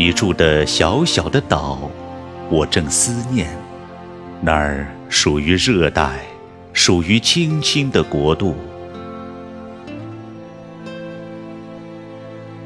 [0.00, 1.78] 你住的小小的岛，
[2.48, 3.54] 我正思念。
[4.40, 6.20] 那儿属于热带，
[6.72, 8.56] 属于青青的国度。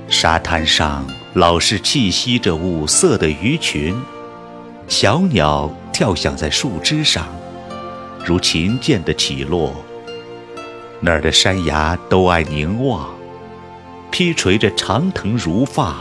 [0.09, 3.93] 沙滩上老是栖息着五色的鱼群，
[4.87, 7.27] 小鸟跳响在树枝上，
[8.25, 9.74] 如琴键的起落。
[11.01, 13.12] 那儿的山崖都爱凝望，
[14.12, 15.96] 披垂着长藤如发。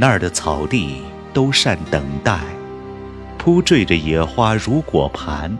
[0.00, 1.02] 那儿的草地
[1.34, 2.40] 都善等待，
[3.36, 5.54] 铺缀着野花如果盘。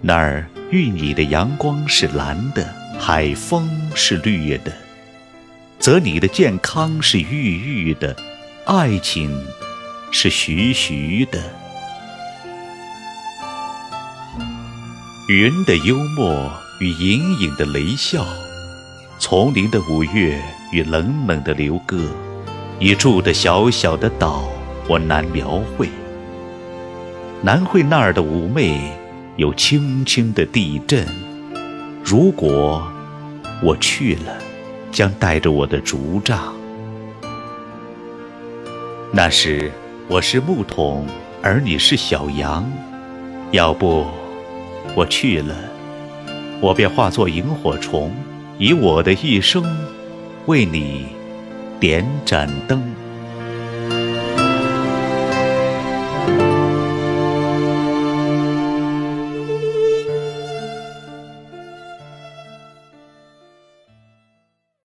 [0.00, 4.72] 那儿遇你的阳光是蓝的，海风是绿的。
[5.78, 8.16] 则你的健康是郁郁的，
[8.66, 9.46] 爱情
[10.10, 11.40] 是徐徐的。
[15.28, 18.26] 云的幽默与隐隐的雷笑，
[19.20, 20.42] 丛林的五月
[20.72, 22.10] 与冷冷的流歌，
[22.80, 24.48] 你住的小小的岛，
[24.88, 25.88] 我难描绘。
[27.42, 28.80] 南汇那儿的妩媚，
[29.36, 31.06] 有轻轻的地震。
[32.04, 32.86] 如果
[33.62, 34.48] 我去了。
[34.90, 36.54] 将带着我的竹杖。
[39.12, 39.70] 那时
[40.08, 41.06] 我是木桶，
[41.42, 42.68] 而你是小羊。
[43.52, 44.06] 要不
[44.94, 45.54] 我去了，
[46.60, 48.10] 我便化作萤火虫，
[48.58, 49.62] 以我的一生
[50.46, 51.06] 为你
[51.80, 53.07] 点盏灯。